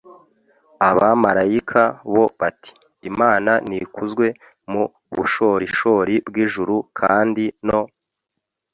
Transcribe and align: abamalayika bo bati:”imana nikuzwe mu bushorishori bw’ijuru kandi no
abamalayika 0.89 1.81
bo 2.13 2.25
bati:”imana 2.39 3.51
nikuzwe 3.67 4.25
mu 4.71 4.83
bushorishori 5.15 6.15
bw’ijuru 6.27 6.75
kandi 6.99 7.43
no 7.67 7.81